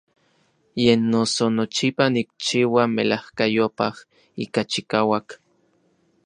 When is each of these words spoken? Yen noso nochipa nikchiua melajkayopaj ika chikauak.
Yen 0.83 1.01
noso 1.11 1.45
nochipa 1.55 2.05
nikchiua 2.13 2.83
melajkayopaj 2.95 3.95
ika 4.43 4.61
chikauak. 4.71 5.27